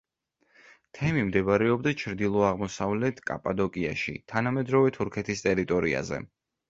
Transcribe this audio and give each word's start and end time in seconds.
თემი 0.99 1.25
მდებარეობდა 1.27 1.93
ჩრდილო-აღმოსავლეთ 2.03 3.21
კაპადოკიაში, 3.31 4.17
თანამედროვე 4.33 4.95
თურქეთის 4.97 5.45
ტერიტორიაზე. 5.49 6.25